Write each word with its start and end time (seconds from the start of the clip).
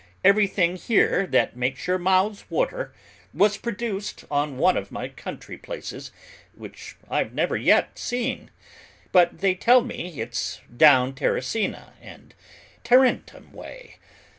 Everything 0.23 0.77
here 0.77 1.27
that 1.27 1.55
makes 1.55 1.85
your 1.85 1.99
mouths 1.99 2.45
water, 2.49 2.91
was 3.35 3.55
produced 3.55 4.25
on 4.31 4.57
one 4.57 4.75
of 4.75 4.91
my 4.91 5.07
country 5.07 5.59
places 5.59 6.11
which 6.55 6.95
I've 7.07 7.35
never 7.35 7.55
yet 7.55 7.99
seen, 7.99 8.49
but 9.11 9.41
they 9.41 9.53
tell 9.53 9.81
me 9.81 10.19
it's 10.19 10.59
down 10.75 11.13
Terracina 11.13 11.93
and 12.01 12.33
Tarentum 12.83 13.51
way. 13.51 13.97